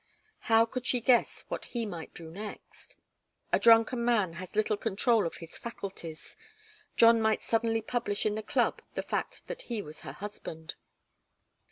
How 0.49 0.65
could 0.65 0.87
she 0.87 0.99
guess 0.99 1.45
what 1.47 1.63
he 1.65 1.85
might 1.85 2.15
do 2.15 2.31
next? 2.31 2.95
A 3.53 3.59
drunken 3.59 4.03
man 4.03 4.33
has 4.41 4.55
little 4.55 4.75
control 4.75 5.27
of 5.27 5.35
his 5.35 5.59
faculties 5.59 6.35
John 6.97 7.21
might 7.21 7.43
suddenly 7.43 7.83
publish 7.83 8.25
in 8.25 8.33
the 8.33 8.41
club 8.41 8.81
the 8.95 9.03
fact 9.03 9.43
that 9.45 9.61
he 9.69 9.79
was 9.79 9.99
her 9.99 10.13
husband. 10.13 10.73